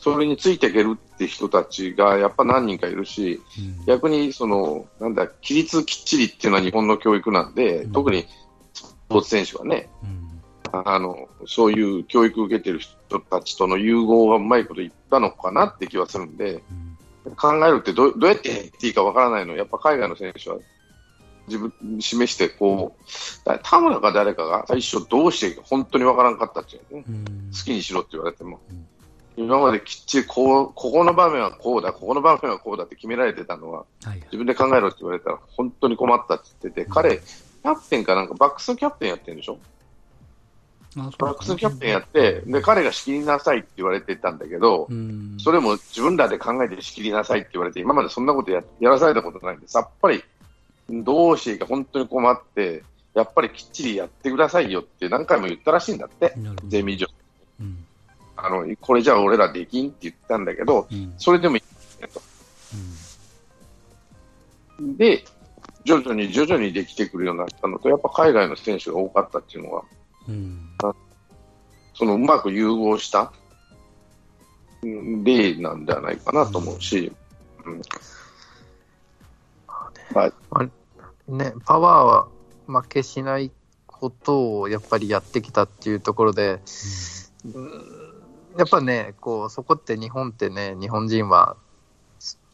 [0.00, 3.84] それについていけるって人たちがやっぱ何人かいるし、うん。
[3.84, 7.92] 逆にその、なんだ、規律きっちりっていうのは日本の教育なんで、うん。
[7.92, 8.26] 特に
[8.72, 10.40] スポーツ選手はね、うん。
[10.72, 16.62] あの、そういう教育を受けてる人たちとの融合がうまいこと言ったのかなって気はするんで、
[17.26, 17.36] うん。
[17.36, 20.56] 考えるってどうどうやっていいかわからないのやっぱ海外の選手は
[21.46, 27.04] 自分に示して、こう、だ田村か誰かが最初どうしていいか本当にわからんかったっていうね。
[27.06, 27.50] うん。
[27.52, 28.60] 好きにしろって言われても。
[28.70, 28.86] うん。
[29.36, 34.20] 今まできっちりこう、ここの場面はこうだ、ここの場面はこうだって決められてたのは、はいはい。
[34.24, 39.58] 自分で考えろって言われたら本当に困ったって言ってて、彼、キャプテンかなんかバックスのキャプテンやってるんでしょ？
[40.96, 45.36] バックスのキャプテンやって、で、彼が仕切りなさいって言われてたんだけど、うん。
[45.38, 50.24] それも自分らで考えて仕切りなさいって言われて、今までそんなことややらされたことないんで、さっぱり
[50.88, 52.82] どうしていいか本当に困って、
[53.14, 56.34] やっぱりきっちりやってくださいよって何回も言ったらしいんだって、
[56.66, 57.06] ゼミ上。
[58.48, 61.14] うんあの、これじゃあ俺らできんって言ったんだけど、うん。
[61.18, 62.20] それでもいいねと。
[64.96, 65.24] で、
[65.84, 69.84] 徐々に徐々にできてくるようになったのと、やっぱ海外の選手が多かったっていうのは、
[70.28, 70.70] うん。
[71.94, 73.32] そのうまく融合した
[74.82, 77.12] うん例なんではないかなと思うし、
[77.64, 77.82] うん。
[80.14, 80.32] はい、
[81.30, 83.52] ね、パワーは負けしない
[83.86, 86.60] ことをやっぱりやってきたっていうところで、
[87.44, 87.99] うん
[88.56, 91.56] やっぱね、こう、そこって日本ってね、日本人は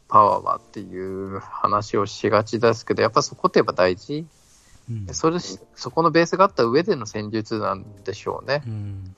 [0.08, 4.26] パワーはっていう話をしがちですけど、やっぱそこってやっぱ大事。
[4.88, 8.62] うんそれ、そこのベースがあった上での戦術なんでしょうね。
[8.66, 9.14] うん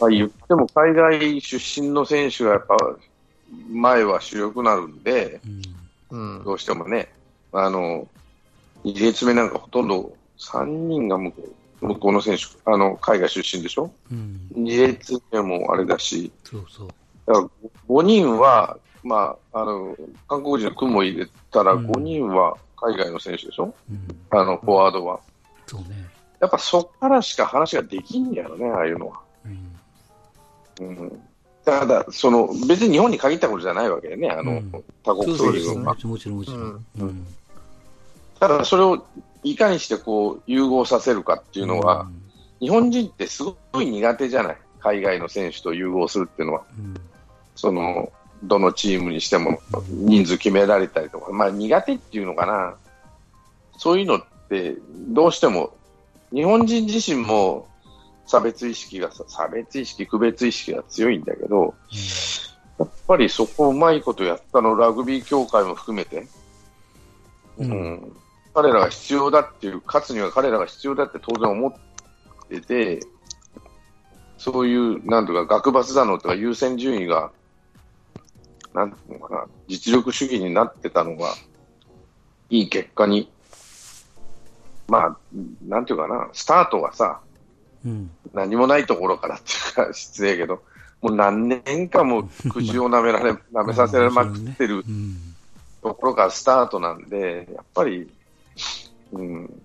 [0.00, 2.76] まあ、言っても海外出身の選手がやっぱ
[3.70, 5.40] 前は主力になるんで、
[6.10, 6.44] うんうん。
[6.44, 7.08] どうしてもね、
[7.52, 8.08] あの、
[8.84, 13.90] 2列目なんかほとんど3人が向こう向こうの選手、あの、海外出身でしょ？
[14.10, 14.48] うん。
[14.54, 16.88] 2列目もあれだし、そうそう。
[17.26, 17.48] だから
[17.88, 19.96] 5人は、まあ、あの、
[20.28, 21.86] 韓国人の組も入れたらうん。
[21.86, 23.74] 5人は海外の選手でしょ？
[23.90, 24.26] うん。
[24.30, 25.20] あの、フォワードは。
[25.66, 26.08] そうね。
[26.40, 29.20] やっぱそこからしか話ができんやろね、ああいうのは。
[30.80, 30.86] うん。
[30.86, 31.22] うん。
[31.64, 34.72] ただ、その、別に日本に限ったことじゃないわけでね、あの、うん。
[35.02, 35.94] 多国そうです籍軍は。
[35.94, 36.60] もちろんもちろん。
[36.60, 36.86] うん。
[37.00, 37.26] うん。
[38.38, 39.06] ただ、それを
[39.44, 42.08] いかにしてこう、融合させるかっていうのは、
[42.60, 44.56] 日本人ってすごい苦手じゃない？
[44.80, 46.62] 海外の選手と融合するっていうのは。
[46.78, 46.94] うん
[47.56, 52.74] その、どのチームにしても人数決められたりとか、まあ苦手っていうのかな。
[53.78, 55.72] そういうのって、どうしても、
[56.32, 57.68] 日本人自身も
[58.26, 61.74] 差別意識が、差別意識、区別意識が強いんだけど、
[62.80, 66.26] やっぱりそこをうまいことやったの、ラグビー協会も含めて、
[67.58, 68.16] うんうん
[68.54, 71.74] 彼らが必要だっていう、勝つには彼らが必要だって当然思っ
[72.48, 73.00] てて、
[74.38, 77.32] そういう、なんとか学罰だのとか優先順位が、
[78.72, 81.34] なんていうのかな、実力主義になってたのが、
[82.50, 83.28] いい結果に、
[84.86, 85.16] まあ、
[85.66, 87.20] なんていうかな、スタートがさ、
[87.84, 88.10] うん。
[88.32, 90.62] 何もないところからっていうか、失礼やけど、
[91.02, 95.16] もう何年間も口を舐められ、 舐めさせられまくってるうん。
[95.82, 98.10] ところからスタートなんで、やっぱり、
[99.14, 99.62] うん。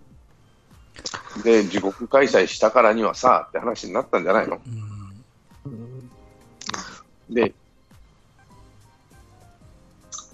[1.43, 4.59] で、自国開催したからにはさ、って話になったんじゃないの？
[5.65, 6.09] うん。
[7.29, 7.47] で、や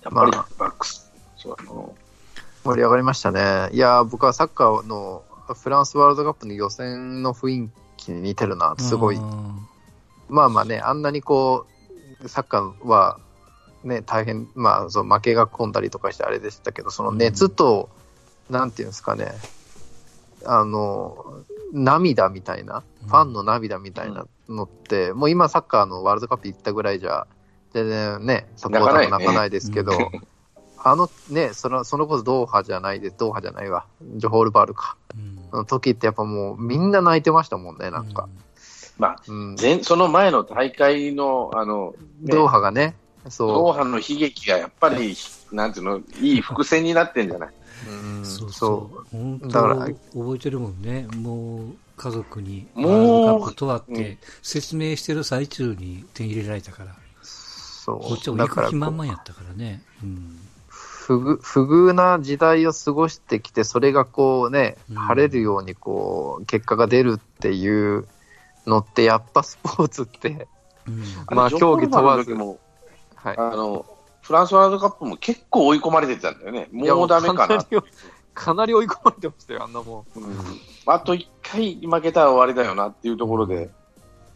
[0.09, 1.95] っぱりバックス、そうあの、
[2.63, 3.69] 盛り上がりましたね。
[3.73, 5.23] いやー、僕はサッカーの
[5.53, 9.19] フランスワールドカップの予選の雰囲気に似てるな、すごい。
[10.27, 11.67] まあまあね、あんなにこ
[12.23, 13.19] う、サッカーは
[13.83, 17.89] ね、大変、まあ、そう負けが込んだりとかしてあれでしたけど、その熱と、
[18.49, 19.31] なんていうんですかね、
[20.45, 23.09] あの、涙みたいな、うん。
[23.09, 27.27] ファンの涙みたいなのって、もう今サッカーのワールドカップ行ったぐらいじゃ、
[27.73, 30.21] 全然ね、サポーターも泣かないですけど、泣
[30.77, 33.85] あのね、その、そのこそドーハじゃないです、ドーハじゃないわ、
[34.17, 34.95] ジョホールバールか。
[35.15, 35.39] うん。
[35.51, 38.29] あの時ってやっぱもうみんな泣いてましたもんね、なんか。
[38.97, 39.55] まあ、うん。
[39.59, 45.17] 前その前の大会の、あの、ねドーハがね、ドそーハの悲劇がやっぱり、
[45.51, 47.49] なんていうの、いい伏線になってんじゃない？
[47.87, 47.89] う。
[47.91, 49.17] うん、そうそそう。
[49.17, 51.07] 本当だから覚えてるもんね。
[51.15, 53.95] もう家族にワもうールドカップとはっうん。
[53.95, 56.91] て説明してる最中に手に入れられたから。
[56.91, 56.95] う。
[57.23, 57.99] そう。
[57.99, 59.81] こっちは行くだから気満々やったからね。
[60.03, 60.39] うん。
[60.67, 64.95] 不遇、不遇な時代を過ごしてきて、それがこうね、うん。
[64.95, 68.07] 晴れるようにこう、結果が出るっていう
[68.65, 70.47] のって、やっぱスポーツって、
[70.87, 71.03] うん。
[71.29, 72.33] まあ競技問わず。
[72.33, 72.59] も
[73.15, 73.37] はい。
[73.37, 73.85] あの、
[74.25, 76.67] フランスワールドカップも結構追い込まれてたんだよね。
[76.71, 77.63] もうダメかな。
[78.33, 80.19] かなり追い込まれてましたよ、あんなもん。
[80.19, 80.35] うん
[80.87, 83.69] あと一回負けたら終わりだよなっていうところで、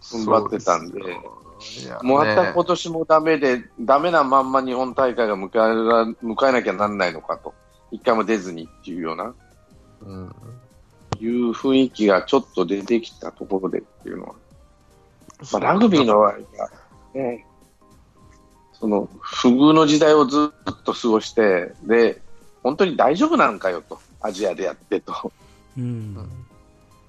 [0.02, 1.06] 踏ん張ってたんでで
[1.60, 7.54] すよいやもうまたね今年もダメで、ダメなまんま日本大会が迎えら迎えなきゃなんないのかと。
[7.92, 9.34] 一回も出ずにっていうような、
[10.02, 10.36] うん
[11.20, 14.36] いう雰囲気がちょっと出てきたところでっていうのは。
[15.52, 16.38] まあ、ラグビーの場合は、
[17.14, 17.46] ね、
[18.80, 22.22] その、不遇の時代をずっと過ごして、で、
[22.64, 24.00] 本当に大丈夫なんかよと。
[24.22, 25.32] アジアでやってと
[25.78, 26.30] うん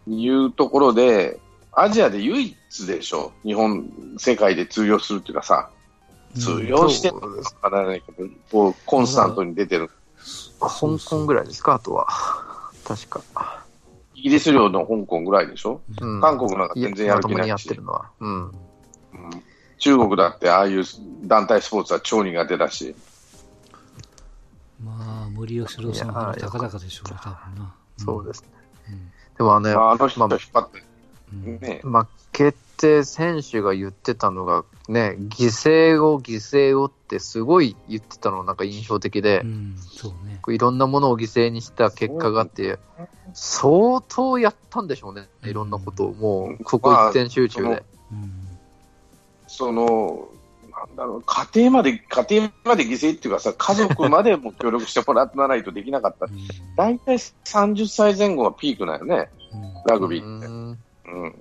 [0.06, 1.40] いうところで、
[1.72, 3.32] アジアで唯一でしょ。
[3.44, 5.70] 日本、世界で通用するっていうかさ、
[6.38, 9.90] 通用してるかわからないけど、こう、コンスタントに出てる。
[10.60, 12.06] 香港ぐらいですか、あとは。
[12.84, 13.64] 確か。
[14.14, 15.80] イギリス領の香港ぐらいでしょ。
[16.00, 18.10] うん韓国なんか全然やる気ないしまともにやってるのは。
[18.20, 18.44] うん。
[18.44, 18.52] うん
[19.80, 20.84] 中国だってああいう
[21.22, 22.94] 団体スポーツは超苦手だし、
[24.82, 27.74] まあ森喜朗さんは高々でしょうね多分な。
[27.96, 28.48] そうですね。
[28.90, 30.82] うんでもあのね、まあ、あの人まが引っ張って、
[31.32, 31.60] うん。
[31.60, 40.40] ね、まあ、決定選手が言ってたのが、ね、犠牲を犠牲をってすごい言ってたのなんか印象的で、うんそうね。
[40.42, 42.78] こういろんなものを犠牲にした結果があって、
[43.32, 47.82] 相当やったんでしょうね、いろんなことを、もう、ここ一点集中で。
[48.12, 48.46] うん
[49.46, 50.28] その、
[50.86, 56.26] なんだろう、家庭まで、家庭まで犠牲っていうかさ、家族までも協力してもらわないとできなかった。
[56.26, 56.32] うん
[56.76, 60.46] 大体30歳前後がピークなんよね、うんラグビうーって。
[60.48, 61.34] んうん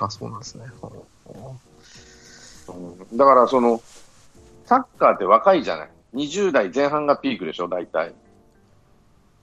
[0.00, 0.64] あ、そうなんですね。
[2.68, 3.80] うんだから、その、
[4.66, 5.90] サッカーって若いじゃない。
[6.14, 8.14] 20代前半がピークでしょ、大体。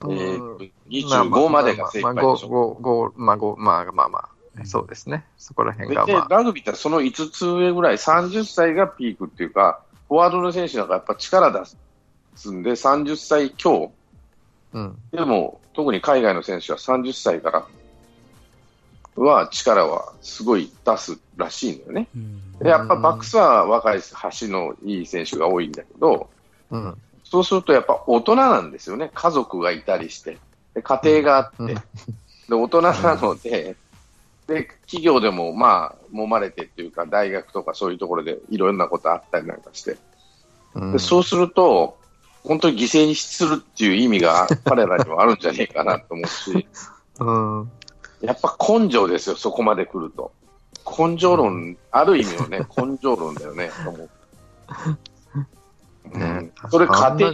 [0.02, 2.48] えー、25までが正解でしょ。
[2.48, 2.76] ょ。
[2.80, 4.28] 5、まあ、5、まあまあまあ、
[4.64, 5.24] そうですね。
[5.36, 6.28] そこら辺がでまあ。
[6.28, 11.60] ラグビーってその5つ上ぐらい、30歳がピークっていうか、フォワードの選手なんかやっぱ力出
[12.36, 13.92] すんで、30歳強。
[14.72, 14.96] うん。
[15.12, 17.66] でも、特に海外の選手は30歳から
[19.16, 22.08] は力はすごい出すらしいのよね。
[22.14, 26.28] うんでやっぱバックスは若い橋のいい選手が多いんだけど、
[26.70, 26.94] うん。
[27.24, 29.10] そうするとやっぱ大人なんですよね。
[29.14, 30.36] 家族がいたりして。
[30.74, 31.56] で家庭があって。
[31.60, 31.74] うん
[32.50, 33.76] で、大人なので、
[34.50, 39.96] で、企業でもまあ、揉まれてっていうか、大学とかそういうところでいろんなことあったりなんかして。
[40.74, 41.96] うんでそうすると、
[42.42, 46.66] 本当に犠牲にするっていう意味が 彼らにはあるんじゃねえかなと思うし、
[47.20, 47.70] うん。
[48.22, 50.32] やっぱ根性ですよ、そこまで来ると。
[50.98, 54.10] 根性論、ある意味のね、 根性論だよね、と思う。
[56.12, 57.32] うねん、それ家庭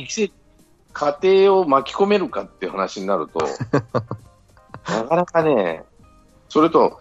[0.92, 3.40] 家庭を巻き込めるかっていう話になると、
[4.88, 5.84] なかなかね、
[6.56, 6.98] それと、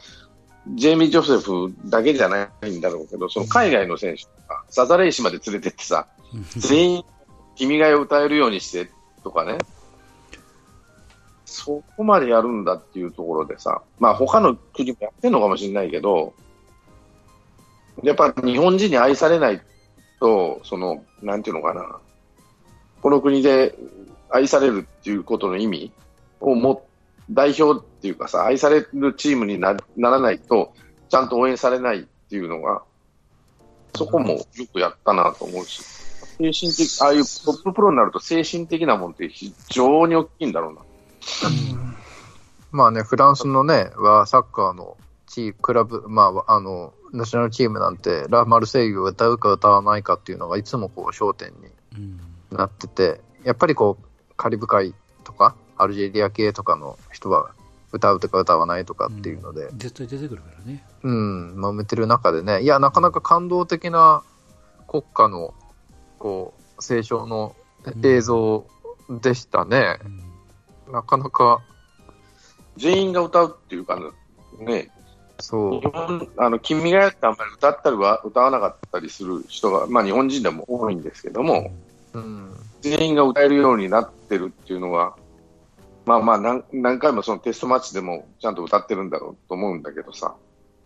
[0.74, 6.08] ジェイミー・ジョセフだけじゃないんだろうけど、その海外の選手とか、サザレーシまで連れてってさ、
[6.58, 7.04] 全員、
[7.56, 8.92] 君が代を歌えるようにして
[9.24, 9.58] とかね、
[11.46, 16.34] そこまでやるんだっていうところでさ、まあ他の国もやってるのかもしれないけど、
[18.04, 19.62] やっぱ日本人に愛されない
[20.20, 21.98] と、その、なんていうのかな、
[23.02, 23.74] この国で
[24.30, 25.94] 愛されるっていうことの意味
[26.42, 26.85] をも、
[27.30, 30.74] 代表っていうかさ、愛されるチームになならないと、
[31.10, 32.84] ちゃんと応援されないっていうのが、
[33.96, 35.82] そこもよくやったなと思うし、
[36.38, 40.82] 精神的、ああいうトッププロになると精神的なもんって非常に大きいんだろうな。
[42.72, 51.56] まあね、フランスのね、はサッカーのチークラブ、まあ、あの、ナショナルチームなんて、ラ・マルセイユを歌うか歌わないかっていうのがいつもこう焦点に
[51.98, 52.20] うん
[52.52, 57.52] なってて、やっぱりこう、カリブ海とか、アルジェリア系とかの人は
[57.92, 60.84] 歌うとか歌わないとかっていうので、絶対出てくるからね。
[61.04, 64.24] うん、揉めてる中でね、いや、なかなか感動的な
[64.88, 65.54] 国家の、
[66.20, 67.56] こう、斉唱の
[68.04, 68.66] 映像
[69.22, 70.00] でしたね。
[70.88, 70.94] うん。
[70.94, 71.62] なかなか、
[72.78, 73.98] 全員が歌うっていうか
[74.60, 74.92] ね、
[75.40, 75.82] そう。
[75.82, 75.88] 日。
[75.88, 81.72] 本あの君がやってあんまり歌ったりは歌わなかったりする人が、まあ、日本人でも多いんですけども、
[82.14, 82.54] うん。
[82.82, 85.16] 全員が歌えるようになってるっていうのは、
[86.06, 90.36] まあまあ何何回もそのテストマッチでもちゃんと歌ってるんだろうと思うんだけどさ、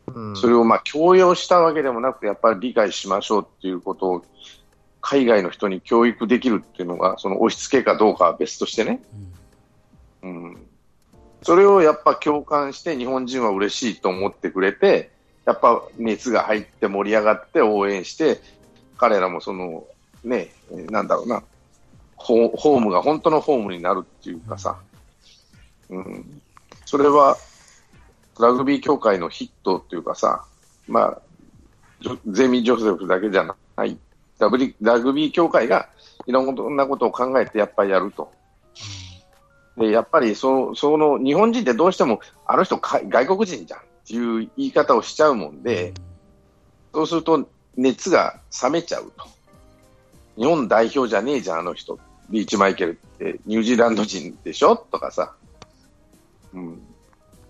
[0.08, 4.26] うん、それをまあ強要したわけでもなくて、やっぱり理解しましょうっていうことを
[5.02, 9.02] 海外の人に教育できるっていうのが、その押し付けかどうかは別としてね、
[10.24, 10.58] うん、
[11.42, 15.12] それをやっぱ共感して日本人は嬉しいと思ってくれて、
[15.46, 18.42] やっぱ熱が入って盛り上がって応援して、
[18.98, 19.86] 彼らもその
[20.24, 21.44] ね、えーなんだろうな、
[22.16, 24.78] ホホームが本当のホームになるっていうかさ、
[25.90, 26.42] うん、
[26.86, 27.38] それは
[28.40, 30.46] ラグビー協会のヒットっていうかさ、
[30.88, 31.22] まあ、
[32.28, 33.98] ゼミ・ジョセフだけじゃない
[34.38, 35.90] ラグビー、ラグビー協会が
[36.26, 38.32] いろんなことを考えてやっぱりやると。
[39.78, 45.94] で、やっぱりそその日本人ってどうしてもあの人外国人じゃんっていう言い方をしちゃうもんで、
[46.94, 49.28] そうすると熱が冷めちゃうと。
[50.38, 52.00] 日本代表じゃねえじゃん、あの人。
[52.30, 54.76] リーチマイケルってニュージーランド人でしょ？
[54.76, 55.34] とかさ。
[56.54, 56.82] うん。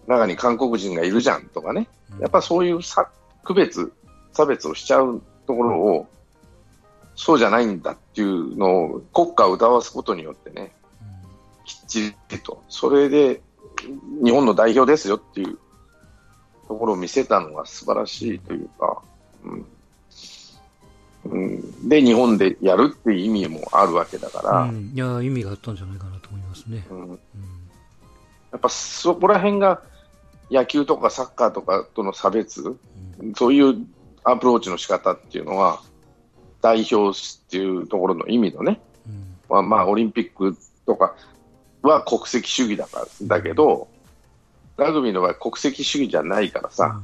[0.08, 1.88] 中に韓国人がいるじゃんとかね。
[2.20, 3.10] やっぱそういう差
[3.43, 3.91] 区別、
[4.34, 6.08] 差別をしちゃうところを、
[7.16, 10.74] そうじゃないんだっていうのを国家を歌わすことによってね、
[11.66, 13.41] きっちりと、それで
[14.24, 15.58] 日本の代表ですよっていう
[16.68, 19.02] ところを見せたのが素晴らしいというか、
[19.43, 19.66] うん。
[21.26, 26.86] うん、で、日本でやるっていう意味もあるわけだから、うん、いや、意味があったんじゃないかなと思いますね。
[26.89, 27.20] うん、
[28.52, 29.82] やっぱそこら辺が
[30.52, 32.78] 野球とかサッカーとかとの差別、
[33.36, 33.86] そういう
[34.24, 35.82] アプローチの仕方っていうのは、
[36.62, 38.82] 代表っていうところの意味のね、
[39.50, 41.16] まあ、まあ、オリンピックとか
[41.82, 43.88] は国籍主義だからだけど、
[44.78, 47.02] ラグビーの場合、国籍主義じゃないからさ、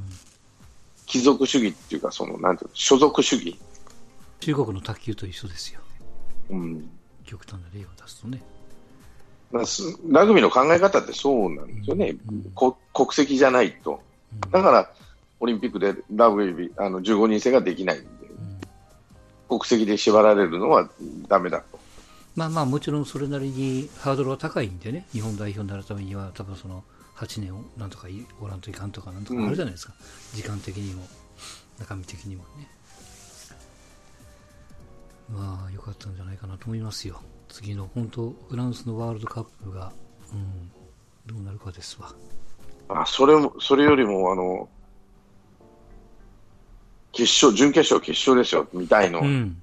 [1.06, 3.60] 貴族主義っていうか、そのなんていうの、所属主義。
[4.40, 5.80] 中国の卓球と一緒ですよ。
[6.50, 6.90] うん。
[7.24, 8.42] 極端な例を出すとね。
[10.10, 12.54] ラグビーの考え方ってそうなんですよね、うん
[12.94, 14.00] 国籍じゃないと、
[14.52, 14.90] だから
[15.42, 18.08] オリンピックでラグビーあの15人制ができないんで、
[19.50, 20.90] 国籍で縛られるのは
[21.28, 21.78] だめだと。
[22.36, 26.84] まあまあ、もちろんそれなりにハードルは高いんでね、日本代表になるためには、多分その
[27.16, 28.08] 8年をなんとか
[28.42, 29.94] おらんといかんとかなんとかあるじゃないですか、
[30.34, 31.08] うん、時間的にも、
[31.80, 32.68] 中身的にもね。
[35.30, 37.22] まあ、良かったんじゃないかなと思いますよ。
[37.56, 39.94] 次の本当、フランスのワールドカップが、
[40.34, 40.70] うん、
[41.26, 42.14] どうなるかですわ。
[42.90, 44.68] あそれもそれよりもあの
[47.14, 49.62] 決勝、準決勝、決勝ですよ、みたいの、うん、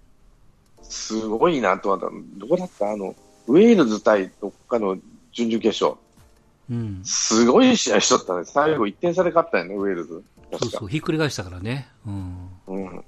[0.83, 2.91] すごいなとは、どこだった？
[2.91, 3.15] あの、
[3.47, 4.97] ウェールズ対どっかの
[5.33, 6.01] 準々決勝。
[6.71, 8.45] うん、すごい試合しとったね。
[8.47, 10.23] 最後1点差で勝ったよね、ウェールズ。
[10.59, 11.91] そうそう、ひっくり返したからね。
[12.07, 12.49] うん。
[12.69, 13.05] うん、いや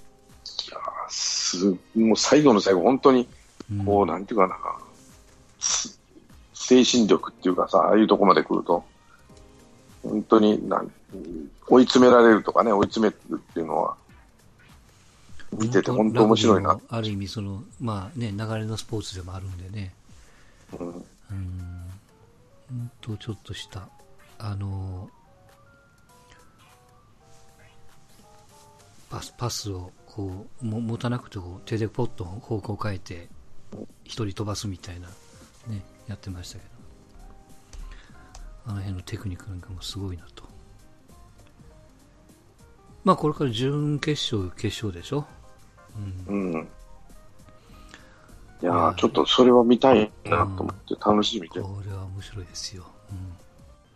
[1.08, 3.26] す、もう最後の最後、本当に、
[3.84, 4.56] こう、うん、なんていうかな、
[6.52, 8.84] 精神力っていうかさ、ああいうとこまで来ると、
[10.02, 10.90] 本当になん
[11.68, 13.96] 追い詰められるとかね、追い詰めるっていうのは、
[15.52, 16.78] 見てて本当面白いな。
[16.88, 19.94] ある意味その、まあね、流れのスポーツでもあるんでね。
[20.78, 20.88] うん。
[20.88, 20.92] う
[21.32, 22.90] ん。
[23.00, 23.88] と、ちょっとした、
[24.38, 25.08] あの、
[29.08, 33.28] パス、パスをこう、も持たなくてこう手でポッと方向変えて、
[34.04, 35.08] 一人飛ばすみたいな、
[35.68, 36.70] ね、やってましたけど。
[38.66, 40.44] あの辺のテクニックなんかもすごいなと。
[43.04, 45.26] まあこれから準決勝、決勝でしょ？
[46.28, 46.68] うん。
[48.62, 51.60] いやちょっとそれは見たいなと思って楽しみで。
[51.60, 52.84] これは面白いですよ。
[53.10, 53.43] うん